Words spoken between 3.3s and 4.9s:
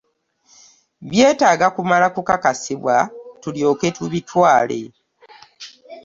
tukyoke tubitwale.